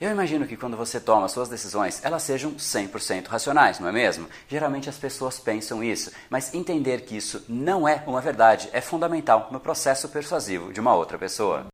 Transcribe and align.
Eu 0.00 0.10
imagino 0.10 0.44
que 0.44 0.56
quando 0.56 0.76
você 0.76 0.98
toma 0.98 1.28
suas 1.28 1.48
decisões, 1.48 2.04
elas 2.04 2.24
sejam 2.24 2.54
100% 2.54 3.28
racionais, 3.28 3.78
não 3.78 3.88
é 3.88 3.92
mesmo? 3.92 4.28
Geralmente 4.48 4.88
as 4.88 4.98
pessoas 4.98 5.38
pensam 5.38 5.84
isso, 5.84 6.10
mas 6.28 6.52
entender 6.52 7.02
que 7.02 7.16
isso 7.16 7.44
não 7.48 7.86
é 7.86 8.02
uma 8.04 8.20
verdade 8.20 8.68
é 8.72 8.80
fundamental 8.80 9.48
no 9.52 9.60
processo 9.60 10.08
persuasivo 10.08 10.72
de 10.72 10.80
uma 10.80 10.94
outra 10.96 11.16
pessoa. 11.16 11.73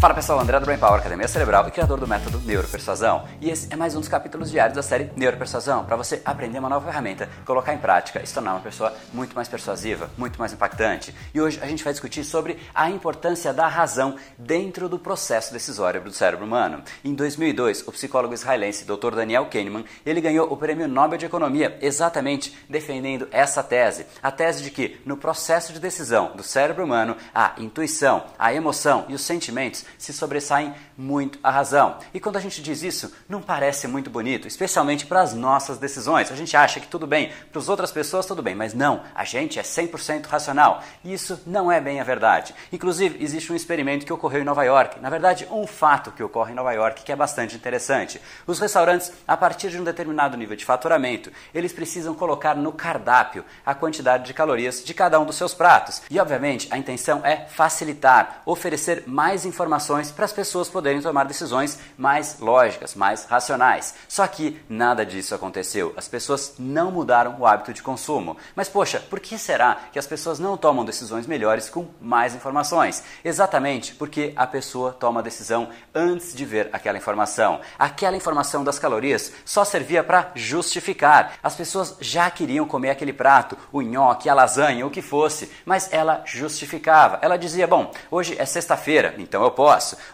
Fala 0.00 0.12
pessoal, 0.12 0.40
André 0.40 0.58
do 0.58 0.66
Brain 0.66 0.76
Power, 0.76 0.98
Academia 0.98 1.28
Cerebral 1.28 1.68
e 1.68 1.70
criador 1.70 2.00
do 2.00 2.06
método 2.06 2.40
Neuropersuasão. 2.40 3.26
E 3.40 3.48
esse 3.48 3.72
é 3.72 3.76
mais 3.76 3.94
um 3.94 4.00
dos 4.00 4.08
capítulos 4.08 4.50
diários 4.50 4.74
da 4.74 4.82
série 4.82 5.10
Neuropersuasão, 5.16 5.84
para 5.84 5.94
você 5.94 6.20
aprender 6.24 6.58
uma 6.58 6.68
nova 6.68 6.84
ferramenta, 6.86 7.28
colocar 7.46 7.72
em 7.72 7.78
prática 7.78 8.20
e 8.20 8.26
se 8.26 8.34
tornar 8.34 8.54
uma 8.54 8.60
pessoa 8.60 8.92
muito 9.12 9.36
mais 9.36 9.48
persuasiva, 9.48 10.10
muito 10.18 10.36
mais 10.36 10.52
impactante. 10.52 11.14
E 11.32 11.40
hoje 11.40 11.60
a 11.62 11.66
gente 11.66 11.84
vai 11.84 11.92
discutir 11.92 12.24
sobre 12.24 12.58
a 12.74 12.90
importância 12.90 13.52
da 13.54 13.68
razão 13.68 14.16
dentro 14.36 14.88
do 14.88 14.98
processo 14.98 15.52
decisório 15.52 16.00
do 16.00 16.12
cérebro 16.12 16.44
humano. 16.44 16.82
Em 17.04 17.14
2002, 17.14 17.86
o 17.86 17.92
psicólogo 17.92 18.34
israelense 18.34 18.84
Dr. 18.84 19.14
Daniel 19.14 19.46
Kahneman, 19.46 19.84
ele 20.04 20.20
ganhou 20.20 20.52
o 20.52 20.56
Prêmio 20.56 20.88
Nobel 20.88 21.18
de 21.18 21.26
Economia 21.26 21.78
exatamente 21.80 22.54
defendendo 22.68 23.28
essa 23.30 23.62
tese, 23.62 24.06
a 24.20 24.30
tese 24.32 24.64
de 24.64 24.72
que 24.72 25.00
no 25.06 25.16
processo 25.16 25.72
de 25.72 25.78
decisão 25.78 26.32
do 26.34 26.42
cérebro 26.42 26.84
humano, 26.84 27.16
a 27.32 27.54
intuição, 27.58 28.24
a 28.36 28.52
emoção 28.52 29.06
e 29.08 29.14
os 29.14 29.22
sentimentos 29.22 29.83
se 29.98 30.12
sobressaem 30.12 30.74
muito 30.96 31.38
à 31.42 31.50
razão. 31.50 31.98
E 32.12 32.20
quando 32.20 32.36
a 32.36 32.40
gente 32.40 32.62
diz 32.62 32.82
isso, 32.82 33.12
não 33.28 33.42
parece 33.42 33.86
muito 33.86 34.10
bonito, 34.10 34.48
especialmente 34.48 35.06
para 35.06 35.20
as 35.20 35.34
nossas 35.34 35.78
decisões. 35.78 36.30
A 36.30 36.36
gente 36.36 36.56
acha 36.56 36.80
que 36.80 36.86
tudo 36.86 37.06
bem, 37.06 37.32
para 37.50 37.60
as 37.60 37.68
outras 37.68 37.92
pessoas 37.92 38.26
tudo 38.26 38.42
bem, 38.42 38.54
mas 38.54 38.74
não, 38.74 39.02
a 39.14 39.24
gente 39.24 39.58
é 39.58 39.62
100% 39.62 40.26
racional. 40.26 40.82
E 41.04 41.12
isso 41.12 41.40
não 41.46 41.70
é 41.70 41.80
bem 41.80 42.00
a 42.00 42.04
verdade. 42.04 42.54
Inclusive, 42.72 43.22
existe 43.22 43.52
um 43.52 43.56
experimento 43.56 44.06
que 44.06 44.12
ocorreu 44.12 44.40
em 44.40 44.44
Nova 44.44 44.64
York, 44.64 45.00
na 45.00 45.10
verdade, 45.10 45.46
um 45.50 45.66
fato 45.66 46.12
que 46.12 46.22
ocorre 46.22 46.52
em 46.52 46.56
Nova 46.56 46.72
York 46.72 47.02
que 47.02 47.12
é 47.12 47.16
bastante 47.16 47.56
interessante. 47.56 48.20
Os 48.46 48.58
restaurantes, 48.58 49.12
a 49.26 49.36
partir 49.36 49.70
de 49.70 49.78
um 49.78 49.84
determinado 49.84 50.36
nível 50.36 50.56
de 50.56 50.64
faturamento, 50.64 51.30
eles 51.54 51.72
precisam 51.72 52.14
colocar 52.14 52.54
no 52.54 52.72
cardápio 52.72 53.44
a 53.64 53.74
quantidade 53.74 54.24
de 54.24 54.34
calorias 54.34 54.82
de 54.84 54.94
cada 54.94 55.18
um 55.20 55.24
dos 55.24 55.36
seus 55.36 55.54
pratos. 55.54 56.02
E, 56.10 56.18
obviamente, 56.18 56.68
a 56.70 56.78
intenção 56.78 57.20
é 57.24 57.46
facilitar, 57.46 58.42
oferecer 58.46 59.04
mais 59.06 59.44
informações 59.44 59.73
para 60.14 60.24
as 60.24 60.32
pessoas 60.32 60.68
poderem 60.68 61.00
tomar 61.00 61.24
decisões 61.24 61.78
mais 61.96 62.38
lógicas, 62.38 62.94
mais 62.94 63.24
racionais. 63.24 63.94
Só 64.08 64.26
que 64.26 64.60
nada 64.68 65.04
disso 65.04 65.34
aconteceu. 65.34 65.92
As 65.96 66.08
pessoas 66.08 66.54
não 66.58 66.90
mudaram 66.90 67.36
o 67.38 67.46
hábito 67.46 67.72
de 67.72 67.82
consumo. 67.82 68.36
Mas 68.54 68.68
poxa, 68.68 69.00
por 69.10 69.20
que 69.20 69.38
será 69.38 69.78
que 69.92 69.98
as 69.98 70.06
pessoas 70.06 70.38
não 70.38 70.56
tomam 70.56 70.84
decisões 70.84 71.26
melhores 71.26 71.68
com 71.68 71.86
mais 72.00 72.34
informações? 72.34 73.02
Exatamente 73.24 73.94
porque 73.94 74.32
a 74.36 74.46
pessoa 74.46 74.92
toma 74.92 75.20
a 75.20 75.22
decisão 75.22 75.68
antes 75.94 76.34
de 76.34 76.44
ver 76.44 76.68
aquela 76.72 76.98
informação. 76.98 77.60
Aquela 77.78 78.16
informação 78.16 78.62
das 78.62 78.78
calorias 78.78 79.32
só 79.44 79.64
servia 79.64 80.04
para 80.04 80.30
justificar. 80.34 81.34
As 81.42 81.54
pessoas 81.54 81.96
já 82.00 82.30
queriam 82.30 82.66
comer 82.66 82.90
aquele 82.90 83.12
prato, 83.12 83.56
o 83.72 83.82
nhoque, 83.82 84.28
a 84.28 84.34
lasanha, 84.34 84.86
o 84.86 84.90
que 84.90 85.02
fosse, 85.02 85.50
mas 85.64 85.92
ela 85.92 86.22
justificava. 86.24 87.18
Ela 87.22 87.36
dizia: 87.36 87.66
"Bom, 87.66 87.90
hoje 88.10 88.36
é 88.38 88.44
sexta-feira, 88.44 89.14
então 89.18 89.42
eu 89.42 89.50
posso. 89.50 89.63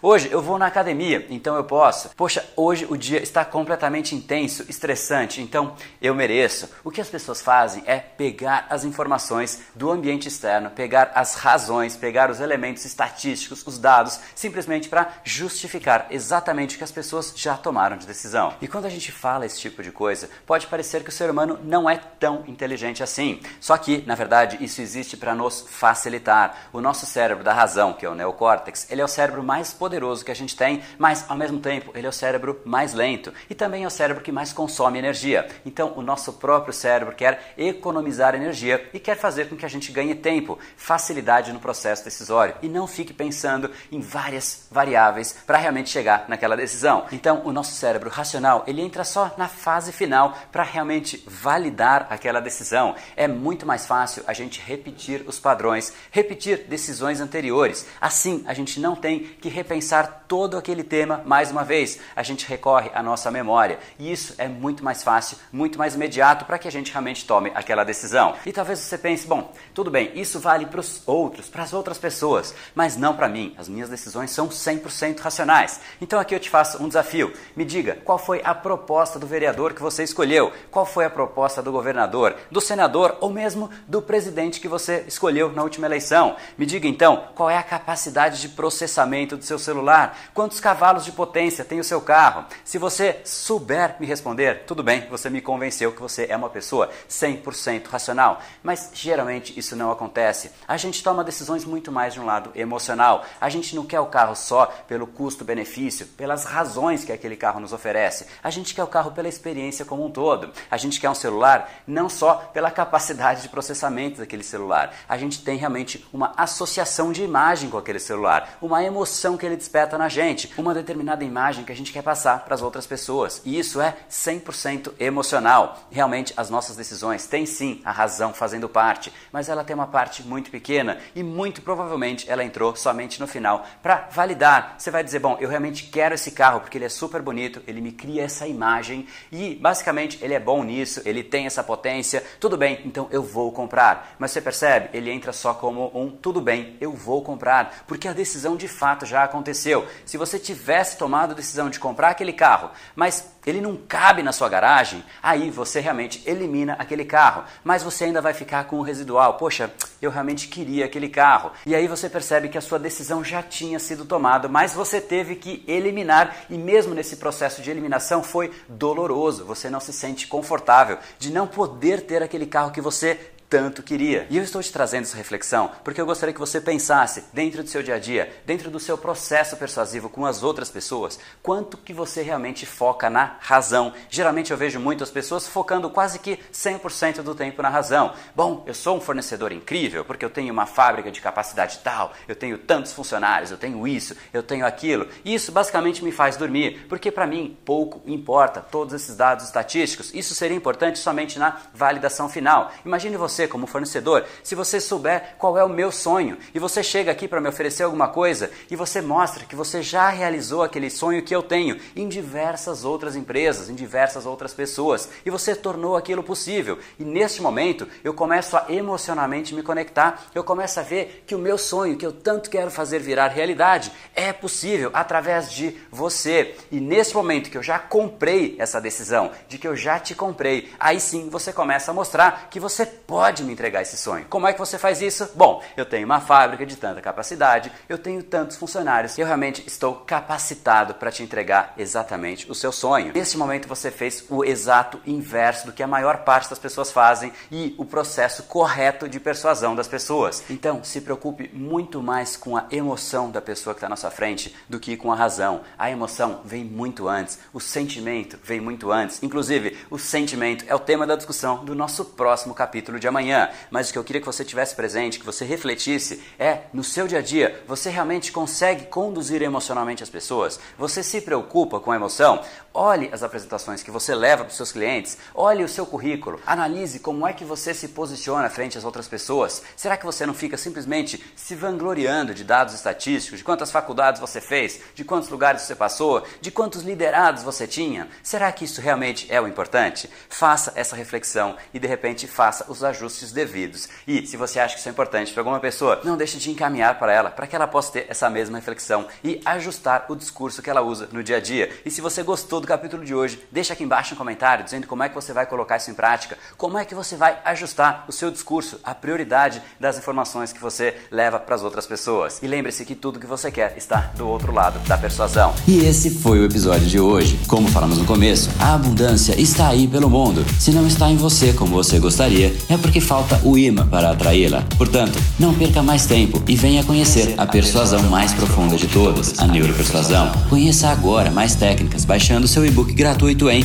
Hoje 0.00 0.28
eu 0.30 0.40
vou 0.40 0.58
na 0.58 0.66
academia, 0.66 1.26
então 1.28 1.56
eu 1.56 1.64
posso. 1.64 2.10
Poxa, 2.16 2.44
hoje 2.56 2.86
o 2.88 2.96
dia 2.96 3.20
está 3.20 3.44
completamente 3.44 4.14
intenso, 4.14 4.64
estressante, 4.68 5.42
então 5.42 5.74
eu 6.00 6.14
mereço. 6.14 6.68
O 6.84 6.90
que 6.90 7.00
as 7.00 7.08
pessoas 7.08 7.40
fazem 7.40 7.82
é 7.86 7.98
pegar 7.98 8.66
as 8.70 8.84
informações 8.84 9.60
do 9.74 9.90
ambiente 9.90 10.28
externo, 10.28 10.70
pegar 10.70 11.10
as 11.14 11.34
razões, 11.34 11.96
pegar 11.96 12.30
os 12.30 12.40
elementos 12.40 12.84
estatísticos, 12.84 13.66
os 13.66 13.78
dados, 13.78 14.20
simplesmente 14.34 14.88
para 14.88 15.08
justificar 15.24 16.06
exatamente 16.10 16.76
o 16.76 16.78
que 16.78 16.84
as 16.84 16.92
pessoas 16.92 17.32
já 17.34 17.56
tomaram 17.56 17.96
de 17.96 18.06
decisão. 18.06 18.54
E 18.60 18.68
quando 18.68 18.86
a 18.86 18.90
gente 18.90 19.10
fala 19.10 19.46
esse 19.46 19.58
tipo 19.58 19.82
de 19.82 19.90
coisa, 19.90 20.30
pode 20.46 20.66
parecer 20.66 21.02
que 21.02 21.08
o 21.08 21.12
ser 21.12 21.28
humano 21.28 21.58
não 21.64 21.88
é 21.90 21.96
tão 21.96 22.44
inteligente 22.46 23.02
assim. 23.02 23.40
Só 23.60 23.76
que, 23.76 24.04
na 24.06 24.14
verdade, 24.14 24.58
isso 24.60 24.80
existe 24.80 25.16
para 25.16 25.34
nos 25.34 25.66
facilitar. 25.68 26.68
O 26.72 26.80
nosso 26.80 27.06
cérebro 27.06 27.42
da 27.42 27.52
razão, 27.52 27.92
que 27.92 28.06
é 28.06 28.08
o 28.08 28.14
neocórtex, 28.14 28.86
ele 28.90 29.00
é 29.00 29.04
o 29.04 29.08
cérebro 29.08 29.39
mais 29.42 29.72
poderoso 29.72 30.24
que 30.24 30.30
a 30.30 30.34
gente 30.34 30.56
tem, 30.56 30.82
mas 30.98 31.24
ao 31.28 31.36
mesmo 31.36 31.58
tempo 31.58 31.90
ele 31.94 32.06
é 32.06 32.10
o 32.10 32.12
cérebro 32.12 32.60
mais 32.64 32.94
lento 32.94 33.32
e 33.48 33.54
também 33.54 33.84
é 33.84 33.86
o 33.86 33.90
cérebro 33.90 34.22
que 34.22 34.32
mais 34.32 34.52
consome 34.52 34.98
energia. 34.98 35.48
Então, 35.64 35.92
o 35.96 36.02
nosso 36.02 36.34
próprio 36.34 36.72
cérebro 36.72 37.14
quer 37.14 37.54
economizar 37.56 38.34
energia 38.34 38.88
e 38.92 38.98
quer 38.98 39.16
fazer 39.16 39.48
com 39.48 39.56
que 39.56 39.66
a 39.66 39.68
gente 39.68 39.92
ganhe 39.92 40.14
tempo, 40.14 40.58
facilidade 40.76 41.52
no 41.52 41.60
processo 41.60 42.04
decisório 42.04 42.54
e 42.62 42.68
não 42.68 42.86
fique 42.86 43.12
pensando 43.12 43.70
em 43.90 44.00
várias 44.00 44.66
variáveis 44.70 45.36
para 45.46 45.58
realmente 45.58 45.90
chegar 45.90 46.24
naquela 46.28 46.56
decisão. 46.56 47.06
Então, 47.12 47.42
o 47.44 47.52
nosso 47.52 47.72
cérebro 47.72 48.10
racional, 48.10 48.64
ele 48.66 48.82
entra 48.82 49.04
só 49.04 49.34
na 49.36 49.48
fase 49.48 49.92
final 49.92 50.36
para 50.50 50.62
realmente 50.62 51.22
validar 51.26 52.06
aquela 52.10 52.40
decisão. 52.40 52.94
É 53.16 53.26
muito 53.28 53.66
mais 53.66 53.86
fácil 53.86 54.22
a 54.26 54.32
gente 54.32 54.60
repetir 54.60 55.24
os 55.26 55.38
padrões, 55.38 55.92
repetir 56.10 56.64
decisões 56.68 57.20
anteriores. 57.20 57.86
Assim, 58.00 58.44
a 58.46 58.54
gente 58.54 58.80
não 58.80 58.94
tem 58.94 59.29
que 59.40 59.48
repensar 59.48 60.24
todo 60.26 60.56
aquele 60.56 60.84
tema 60.84 61.22
mais 61.24 61.50
uma 61.50 61.64
vez. 61.64 61.98
A 62.14 62.22
gente 62.22 62.46
recorre 62.46 62.90
à 62.94 63.02
nossa 63.02 63.30
memória 63.30 63.78
e 63.98 64.10
isso 64.10 64.34
é 64.38 64.48
muito 64.48 64.84
mais 64.84 65.02
fácil, 65.02 65.36
muito 65.52 65.78
mais 65.78 65.94
imediato 65.94 66.44
para 66.44 66.58
que 66.58 66.68
a 66.68 66.70
gente 66.70 66.92
realmente 66.92 67.26
tome 67.26 67.50
aquela 67.54 67.84
decisão. 67.84 68.34
E 68.46 68.52
talvez 68.52 68.78
você 68.78 68.96
pense, 68.96 69.26
bom, 69.26 69.52
tudo 69.74 69.90
bem, 69.90 70.12
isso 70.14 70.38
vale 70.38 70.66
para 70.66 70.80
os 70.80 71.02
outros, 71.06 71.48
para 71.48 71.62
as 71.62 71.72
outras 71.72 71.98
pessoas, 71.98 72.54
mas 72.74 72.96
não 72.96 73.14
para 73.14 73.28
mim. 73.28 73.54
As 73.58 73.68
minhas 73.68 73.88
decisões 73.88 74.30
são 74.30 74.48
100% 74.48 75.20
racionais. 75.20 75.80
Então 76.00 76.18
aqui 76.18 76.34
eu 76.34 76.40
te 76.40 76.50
faço 76.50 76.82
um 76.82 76.88
desafio. 76.88 77.32
Me 77.56 77.64
diga, 77.64 77.98
qual 78.04 78.18
foi 78.18 78.40
a 78.44 78.54
proposta 78.54 79.18
do 79.18 79.26
vereador 79.26 79.74
que 79.74 79.82
você 79.82 80.02
escolheu? 80.02 80.52
Qual 80.70 80.86
foi 80.86 81.04
a 81.04 81.10
proposta 81.10 81.62
do 81.62 81.72
governador, 81.72 82.36
do 82.50 82.60
senador 82.60 83.16
ou 83.20 83.30
mesmo 83.30 83.70
do 83.86 84.00
presidente 84.00 84.60
que 84.60 84.68
você 84.68 85.04
escolheu 85.06 85.52
na 85.52 85.62
última 85.62 85.86
eleição? 85.86 86.36
Me 86.56 86.66
diga 86.66 86.86
então, 86.86 87.24
qual 87.34 87.50
é 87.50 87.56
a 87.56 87.62
capacidade 87.62 88.40
de 88.40 88.48
processamento 88.48 89.19
do 89.26 89.44
seu 89.44 89.58
celular? 89.58 90.16
Quantos 90.34 90.60
cavalos 90.60 91.04
de 91.04 91.12
potência 91.12 91.64
tem 91.64 91.80
o 91.80 91.84
seu 91.84 92.00
carro? 92.00 92.44
Se 92.64 92.78
você 92.78 93.20
souber 93.24 93.96
me 94.00 94.06
responder, 94.06 94.64
tudo 94.66 94.82
bem, 94.82 95.06
você 95.08 95.28
me 95.28 95.40
convenceu 95.40 95.92
que 95.92 96.00
você 96.00 96.26
é 96.28 96.36
uma 96.36 96.50
pessoa 96.50 96.90
100% 97.08 97.86
racional. 97.88 98.40
Mas 98.62 98.90
geralmente 98.92 99.58
isso 99.58 99.76
não 99.76 99.90
acontece. 99.90 100.50
A 100.66 100.76
gente 100.76 101.02
toma 101.02 101.24
decisões 101.24 101.64
muito 101.64 101.92
mais 101.92 102.14
de 102.14 102.20
um 102.20 102.26
lado 102.26 102.50
emocional. 102.54 103.24
A 103.40 103.48
gente 103.48 103.74
não 103.74 103.84
quer 103.84 104.00
o 104.00 104.06
carro 104.06 104.34
só 104.34 104.66
pelo 104.86 105.06
custo-benefício, 105.06 106.06
pelas 106.06 106.44
razões 106.44 107.04
que 107.04 107.12
aquele 107.12 107.36
carro 107.36 107.60
nos 107.60 107.72
oferece. 107.72 108.26
A 108.42 108.50
gente 108.50 108.74
quer 108.74 108.82
o 108.82 108.88
carro 108.88 109.12
pela 109.12 109.28
experiência 109.28 109.84
como 109.84 110.04
um 110.04 110.10
todo. 110.10 110.50
A 110.70 110.76
gente 110.76 111.00
quer 111.00 111.10
um 111.10 111.14
celular 111.14 111.70
não 111.86 112.08
só 112.08 112.34
pela 112.52 112.70
capacidade 112.70 113.42
de 113.42 113.48
processamento 113.48 114.18
daquele 114.18 114.42
celular. 114.42 114.94
A 115.08 115.16
gente 115.16 115.42
tem 115.42 115.56
realmente 115.56 116.06
uma 116.12 116.32
associação 116.36 117.12
de 117.12 117.22
imagem 117.22 117.70
com 117.70 117.78
aquele 117.78 117.98
celular, 117.98 118.56
uma 118.60 118.82
emoção 118.82 119.09
que 119.38 119.46
ele 119.46 119.56
desperta 119.56 119.98
na 119.98 120.08
gente, 120.08 120.52
uma 120.56 120.74
determinada 120.74 121.24
imagem 121.24 121.64
que 121.64 121.72
a 121.72 121.76
gente 121.76 121.92
quer 121.92 122.02
passar 122.02 122.44
para 122.44 122.54
as 122.54 122.62
outras 122.62 122.86
pessoas. 122.86 123.40
E 123.44 123.58
isso 123.58 123.80
é 123.80 123.96
100% 124.10 124.92
emocional. 124.98 125.80
Realmente 125.90 126.32
as 126.36 126.50
nossas 126.50 126.76
decisões 126.76 127.26
têm 127.26 127.46
sim 127.46 127.80
a 127.84 127.92
razão 127.92 128.32
fazendo 128.32 128.68
parte, 128.68 129.12
mas 129.32 129.48
ela 129.48 129.64
tem 129.64 129.74
uma 129.74 129.86
parte 129.86 130.22
muito 130.22 130.50
pequena 130.50 130.98
e 131.14 131.22
muito 131.22 131.62
provavelmente 131.62 132.30
ela 132.30 132.44
entrou 132.44 132.74
somente 132.76 133.20
no 133.20 133.26
final 133.26 133.66
para 133.82 134.08
validar. 134.10 134.76
Você 134.78 134.90
vai 134.90 135.02
dizer, 135.02 135.18
bom, 135.18 135.36
eu 135.40 135.48
realmente 135.48 135.84
quero 135.84 136.14
esse 136.14 136.30
carro 136.30 136.60
porque 136.60 136.78
ele 136.78 136.84
é 136.84 136.88
super 136.88 137.22
bonito, 137.22 137.62
ele 137.66 137.80
me 137.80 137.92
cria 137.92 138.24
essa 138.24 138.46
imagem 138.46 139.06
e 139.30 139.54
basicamente 139.54 140.18
ele 140.22 140.34
é 140.34 140.40
bom 140.40 140.62
nisso, 140.62 141.02
ele 141.04 141.22
tem 141.22 141.46
essa 141.46 141.62
potência, 141.62 142.24
tudo 142.38 142.56
bem, 142.56 142.80
então 142.84 143.08
eu 143.10 143.22
vou 143.22 143.52
comprar. 143.52 144.14
Mas 144.18 144.30
você 144.30 144.40
percebe, 144.40 144.90
ele 144.92 145.10
entra 145.10 145.32
só 145.32 145.54
como 145.54 145.90
um 145.94 146.10
tudo 146.10 146.40
bem, 146.40 146.76
eu 146.80 146.92
vou 146.92 147.22
comprar, 147.22 147.84
porque 147.86 148.08
a 148.08 148.12
decisão 148.12 148.56
de 148.56 148.68
fato 148.68 148.99
fato 149.00 149.06
já 149.06 149.24
aconteceu. 149.24 149.86
Se 150.04 150.16
você 150.16 150.38
tivesse 150.38 150.96
tomado 150.96 151.32
a 151.32 151.34
decisão 151.34 151.70
de 151.70 151.78
comprar 151.78 152.10
aquele 152.10 152.32
carro, 152.32 152.70
mas 152.94 153.30
ele 153.46 153.60
não 153.60 153.76
cabe 153.76 154.22
na 154.22 154.32
sua 154.32 154.48
garagem, 154.48 155.02
aí 155.22 155.50
você 155.50 155.80
realmente 155.80 156.22
elimina 156.26 156.74
aquele 156.78 157.04
carro, 157.04 157.44
mas 157.64 157.82
você 157.82 158.04
ainda 158.04 158.20
vai 158.20 158.34
ficar 158.34 158.64
com 158.64 158.78
o 158.78 158.82
residual. 158.82 159.34
Poxa, 159.34 159.72
eu 160.00 160.10
realmente 160.10 160.48
queria 160.48 160.84
aquele 160.84 161.08
carro. 161.08 161.52
E 161.64 161.74
aí 161.74 161.88
você 161.88 162.08
percebe 162.08 162.48
que 162.48 162.58
a 162.58 162.60
sua 162.60 162.78
decisão 162.78 163.24
já 163.24 163.42
tinha 163.42 163.78
sido 163.78 164.04
tomada, 164.04 164.48
mas 164.48 164.74
você 164.74 165.00
teve 165.00 165.36
que 165.36 165.64
eliminar 165.66 166.36
e 166.50 166.58
mesmo 166.58 166.94
nesse 166.94 167.16
processo 167.16 167.62
de 167.62 167.70
eliminação 167.70 168.22
foi 168.22 168.52
doloroso. 168.68 169.44
Você 169.46 169.70
não 169.70 169.80
se 169.80 169.92
sente 169.92 170.26
confortável 170.26 170.98
de 171.18 171.32
não 171.32 171.46
poder 171.46 172.02
ter 172.02 172.22
aquele 172.22 172.46
carro 172.46 172.72
que 172.72 172.80
você 172.80 173.18
tanto 173.50 173.82
queria. 173.82 174.28
E 174.30 174.38
eu 174.38 174.44
estou 174.44 174.62
te 174.62 174.72
trazendo 174.72 175.02
essa 175.02 175.16
reflexão 175.16 175.72
porque 175.82 176.00
eu 176.00 176.06
gostaria 176.06 176.32
que 176.32 176.38
você 176.38 176.60
pensasse 176.60 177.24
dentro 177.32 177.64
do 177.64 177.68
seu 177.68 177.82
dia 177.82 177.96
a 177.96 177.98
dia, 177.98 178.32
dentro 178.46 178.70
do 178.70 178.78
seu 178.78 178.96
processo 178.96 179.56
persuasivo 179.56 180.08
com 180.08 180.24
as 180.24 180.44
outras 180.44 180.70
pessoas, 180.70 181.18
quanto 181.42 181.76
que 181.76 181.92
você 181.92 182.22
realmente 182.22 182.64
foca 182.64 183.10
na 183.10 183.36
razão. 183.40 183.92
Geralmente 184.08 184.52
eu 184.52 184.56
vejo 184.56 184.78
muitas 184.78 185.10
pessoas 185.10 185.48
focando 185.48 185.90
quase 185.90 186.20
que 186.20 186.38
100% 186.52 187.22
do 187.22 187.34
tempo 187.34 187.60
na 187.60 187.68
razão. 187.68 188.14
Bom, 188.36 188.62
eu 188.66 188.74
sou 188.74 188.96
um 188.96 189.00
fornecedor 189.00 189.50
incrível 189.50 190.04
porque 190.04 190.24
eu 190.24 190.30
tenho 190.30 190.52
uma 190.52 190.66
fábrica 190.66 191.10
de 191.10 191.20
capacidade 191.20 191.80
tal, 191.82 192.12
eu 192.28 192.36
tenho 192.36 192.56
tantos 192.56 192.92
funcionários, 192.92 193.50
eu 193.50 193.58
tenho 193.58 193.86
isso, 193.88 194.16
eu 194.32 194.44
tenho 194.44 194.64
aquilo. 194.64 195.08
E 195.24 195.34
isso 195.34 195.50
basicamente 195.50 196.04
me 196.04 196.12
faz 196.12 196.36
dormir, 196.36 196.86
porque 196.88 197.10
para 197.10 197.26
mim 197.26 197.58
pouco 197.64 198.00
importa 198.06 198.60
todos 198.60 198.94
esses 198.94 199.16
dados 199.16 199.46
estatísticos. 199.46 200.14
Isso 200.14 200.36
seria 200.36 200.56
importante 200.56 201.00
somente 201.00 201.36
na 201.36 201.56
validação 201.74 202.28
final. 202.28 202.70
Imagine 202.84 203.16
você 203.16 203.39
você 203.40 203.48
como 203.48 203.66
fornecedor, 203.66 204.24
se 204.42 204.54
você 204.54 204.80
souber 204.80 205.34
qual 205.38 205.56
é 205.56 205.64
o 205.64 205.68
meu 205.68 205.90
sonho 205.90 206.36
e 206.54 206.58
você 206.58 206.82
chega 206.82 207.10
aqui 207.10 207.26
para 207.26 207.40
me 207.40 207.48
oferecer 207.48 207.84
alguma 207.84 208.08
coisa 208.08 208.50
e 208.70 208.76
você 208.76 209.00
mostra 209.00 209.44
que 209.44 209.56
você 209.56 209.82
já 209.82 210.10
realizou 210.10 210.62
aquele 210.62 210.90
sonho 210.90 211.22
que 211.22 211.34
eu 211.34 211.42
tenho 211.42 211.78
em 211.96 212.08
diversas 212.08 212.84
outras 212.84 213.16
empresas, 213.16 213.70
em 213.70 213.74
diversas 213.74 214.26
outras 214.26 214.52
pessoas 214.52 215.08
e 215.24 215.30
você 215.30 215.54
tornou 215.54 215.96
aquilo 215.96 216.22
possível. 216.22 216.78
E 216.98 217.04
neste 217.04 217.40
momento 217.40 217.88
eu 218.04 218.12
começo 218.12 218.56
a 218.56 218.66
emocionalmente 218.68 219.54
me 219.54 219.62
conectar, 219.62 220.26
eu 220.34 220.44
começo 220.44 220.78
a 220.78 220.82
ver 220.82 221.24
que 221.26 221.34
o 221.34 221.38
meu 221.38 221.56
sonho, 221.56 221.96
que 221.96 222.04
eu 222.04 222.12
tanto 222.12 222.50
quero 222.50 222.70
fazer 222.70 222.98
virar 222.98 223.28
realidade, 223.28 223.90
é 224.14 224.32
possível 224.32 224.90
através 224.92 225.50
de 225.50 225.76
você. 225.90 226.56
E 226.70 226.78
nesse 226.80 227.14
momento 227.14 227.50
que 227.50 227.56
eu 227.56 227.62
já 227.62 227.78
comprei 227.78 228.56
essa 228.58 228.80
decisão, 228.80 229.30
de 229.48 229.56
que 229.56 229.66
eu 229.66 229.76
já 229.76 229.98
te 229.98 230.14
comprei, 230.14 230.70
aí 230.78 231.00
sim 231.00 231.30
você 231.30 231.52
começa 231.52 231.90
a 231.90 231.94
mostrar 231.94 232.48
que 232.50 232.60
você 232.60 232.84
pode 232.84 233.29
pode 233.30 233.44
me 233.44 233.52
entregar 233.52 233.80
esse 233.82 233.96
sonho. 233.96 234.26
Como 234.28 234.48
é 234.48 234.52
que 234.52 234.58
você 234.58 234.76
faz 234.76 235.00
isso? 235.00 235.30
Bom, 235.36 235.62
eu 235.76 235.86
tenho 235.86 236.04
uma 236.04 236.20
fábrica 236.20 236.66
de 236.66 236.74
tanta 236.74 237.00
capacidade, 237.00 237.70
eu 237.88 237.96
tenho 237.96 238.24
tantos 238.24 238.56
funcionários, 238.56 239.16
eu 239.16 239.24
realmente 239.24 239.62
estou 239.64 239.94
capacitado 239.94 240.94
para 240.94 241.12
te 241.12 241.22
entregar 241.22 241.72
exatamente 241.78 242.50
o 242.50 242.56
seu 242.56 242.72
sonho. 242.72 243.12
Neste 243.14 243.38
momento 243.38 243.68
você 243.68 243.88
fez 243.88 244.24
o 244.28 244.44
exato 244.44 245.00
inverso 245.06 245.66
do 245.66 245.72
que 245.72 245.80
a 245.80 245.86
maior 245.86 246.24
parte 246.24 246.50
das 246.50 246.58
pessoas 246.58 246.90
fazem 246.90 247.32
e 247.52 247.72
o 247.78 247.84
processo 247.84 248.42
correto 248.42 249.08
de 249.08 249.20
persuasão 249.20 249.76
das 249.76 249.86
pessoas. 249.86 250.42
Então, 250.50 250.82
se 250.82 251.00
preocupe 251.00 251.48
muito 251.54 252.02
mais 252.02 252.36
com 252.36 252.56
a 252.56 252.66
emoção 252.68 253.30
da 253.30 253.40
pessoa 253.40 253.74
que 253.74 253.78
está 253.78 253.88
na 253.88 253.94
sua 253.94 254.10
frente 254.10 254.52
do 254.68 254.80
que 254.80 254.96
com 254.96 255.12
a 255.12 255.14
razão. 255.16 255.60
A 255.78 255.88
emoção 255.88 256.40
vem 256.44 256.64
muito 256.64 257.06
antes, 257.06 257.38
o 257.52 257.60
sentimento 257.60 258.36
vem 258.42 258.60
muito 258.60 258.90
antes. 258.90 259.22
Inclusive, 259.22 259.78
o 259.88 259.98
sentimento 260.00 260.64
é 260.66 260.74
o 260.74 260.80
tema 260.80 261.06
da 261.06 261.14
discussão 261.14 261.64
do 261.64 261.76
nosso 261.76 262.04
próximo 262.04 262.54
capítulo 262.54 262.98
de 262.98 263.06
amanhã 263.06 263.19
amanhã, 263.20 263.50
mas 263.70 263.90
o 263.90 263.92
que 263.92 263.98
eu 263.98 264.04
queria 264.04 264.20
que 264.20 264.26
você 264.26 264.44
tivesse 264.44 264.74
presente, 264.74 265.18
que 265.18 265.26
você 265.26 265.44
refletisse, 265.44 266.22
é 266.38 266.62
no 266.72 266.82
seu 266.82 267.06
dia 267.06 267.18
a 267.18 267.22
dia, 267.22 267.62
você 267.66 267.90
realmente 267.90 268.32
consegue 268.32 268.86
conduzir 268.86 269.42
emocionalmente 269.42 270.02
as 270.02 270.08
pessoas? 270.08 270.58
Você 270.78 271.02
se 271.02 271.20
preocupa 271.20 271.78
com 271.78 271.92
a 271.92 271.96
emoção? 271.96 272.42
Olhe 272.72 273.10
as 273.12 273.22
apresentações 273.22 273.82
que 273.82 273.90
você 273.90 274.14
leva 274.14 274.44
para 274.44 274.50
os 274.50 274.56
seus 274.56 274.72
clientes, 274.72 275.18
olhe 275.34 275.62
o 275.62 275.68
seu 275.68 275.84
currículo, 275.84 276.40
analise 276.46 276.98
como 277.00 277.26
é 277.26 277.32
que 277.32 277.44
você 277.44 277.74
se 277.74 277.88
posiciona 277.88 278.48
frente 278.48 278.78
às 278.78 278.84
outras 278.84 279.06
pessoas. 279.06 279.62
Será 279.76 279.96
que 279.96 280.06
você 280.06 280.24
não 280.24 280.32
fica 280.32 280.56
simplesmente 280.56 281.22
se 281.36 281.54
vangloriando 281.54 282.32
de 282.32 282.44
dados 282.44 282.74
estatísticos, 282.74 283.40
de 283.40 283.44
quantas 283.44 283.70
faculdades 283.70 284.20
você 284.20 284.40
fez, 284.40 284.80
de 284.94 285.04
quantos 285.04 285.28
lugares 285.28 285.62
você 285.62 285.74
passou, 285.74 286.24
de 286.40 286.50
quantos 286.50 286.82
liderados 286.82 287.42
você 287.42 287.66
tinha? 287.66 288.08
Será 288.22 288.50
que 288.52 288.64
isso 288.64 288.80
realmente 288.80 289.26
é 289.28 289.40
o 289.40 289.48
importante? 289.48 290.08
Faça 290.28 290.72
essa 290.76 290.96
reflexão 290.96 291.56
e 291.74 291.78
de 291.78 291.88
repente 291.88 292.26
faça 292.26 292.70
os 292.70 292.84
ajustes 292.84 293.09
ajustes 293.10 293.32
devidos. 293.32 293.88
E 294.06 294.26
se 294.26 294.36
você 294.36 294.60
acha 294.60 294.74
que 294.74 294.80
isso 294.80 294.88
é 294.88 294.92
importante 294.92 295.32
para 295.32 295.40
alguma 295.40 295.58
pessoa, 295.58 296.00
não 296.04 296.16
deixe 296.16 296.38
de 296.38 296.50
encaminhar 296.50 296.98
para 296.98 297.12
ela, 297.12 297.30
para 297.30 297.46
que 297.46 297.56
ela 297.56 297.66
possa 297.66 297.92
ter 297.92 298.06
essa 298.08 298.30
mesma 298.30 298.58
reflexão 298.58 299.06
e 299.22 299.40
ajustar 299.44 300.06
o 300.08 300.14
discurso 300.14 300.62
que 300.62 300.70
ela 300.70 300.80
usa 300.80 301.08
no 301.12 301.22
dia 301.22 301.36
a 301.36 301.40
dia. 301.40 301.70
E 301.84 301.90
se 301.90 302.00
você 302.00 302.22
gostou 302.22 302.60
do 302.60 302.66
capítulo 302.66 303.04
de 303.04 303.14
hoje, 303.14 303.42
deixa 303.50 303.72
aqui 303.72 303.82
embaixo 303.84 304.14
um 304.14 304.16
comentário 304.16 304.64
dizendo 304.64 304.86
como 304.86 305.02
é 305.02 305.08
que 305.08 305.14
você 305.14 305.32
vai 305.32 305.46
colocar 305.46 305.76
isso 305.76 305.90
em 305.90 305.94
prática, 305.94 306.38
como 306.56 306.78
é 306.78 306.84
que 306.84 306.94
você 306.94 307.16
vai 307.16 307.38
ajustar 307.44 308.04
o 308.08 308.12
seu 308.12 308.30
discurso, 308.30 308.80
a 308.84 308.94
prioridade 308.94 309.60
das 309.78 309.98
informações 309.98 310.52
que 310.52 310.60
você 310.60 310.96
leva 311.10 311.38
para 311.38 311.54
as 311.54 311.62
outras 311.62 311.86
pessoas. 311.86 312.40
E 312.42 312.46
lembre-se 312.46 312.84
que 312.84 312.94
tudo 312.94 313.18
que 313.18 313.26
você 313.26 313.50
quer 313.50 313.76
está 313.76 314.12
do 314.16 314.28
outro 314.28 314.52
lado 314.52 314.78
da 314.86 314.96
persuasão. 314.96 315.54
E 315.66 315.84
esse 315.84 316.10
foi 316.10 316.40
o 316.40 316.44
episódio 316.44 316.86
de 316.86 317.00
hoje. 317.00 317.40
Como 317.48 317.68
falamos 317.68 317.98
no 317.98 318.06
começo, 318.06 318.50
a 318.58 318.74
abundância 318.74 319.40
está 319.40 319.68
aí 319.68 319.88
pelo 319.88 320.08
mundo. 320.08 320.44
Se 320.58 320.70
não 320.70 320.86
está 320.86 321.08
em 321.10 321.16
você 321.16 321.52
como 321.52 321.74
você 321.74 321.98
gostaria, 321.98 322.54
é 322.68 322.76
porque 322.76 322.89
que 322.90 323.00
falta 323.00 323.40
o 323.44 323.56
imã 323.56 323.86
para 323.86 324.10
atraí-la. 324.10 324.64
Portanto, 324.76 325.18
não 325.38 325.54
perca 325.54 325.82
mais 325.82 326.06
tempo 326.06 326.42
e 326.48 326.56
venha 326.56 326.82
conhecer 326.84 327.34
a 327.38 327.46
persuasão 327.46 328.02
mais 328.04 328.32
profunda 328.32 328.76
de 328.76 328.86
todas, 328.86 329.38
a 329.38 329.46
neuropersuasão. 329.46 330.32
Conheça 330.48 330.88
agora 330.88 331.30
mais 331.30 331.54
técnicas 331.54 332.04
baixando 332.04 332.48
seu 332.48 332.66
e-book 332.66 332.92
gratuito 332.92 333.48
em 333.48 333.64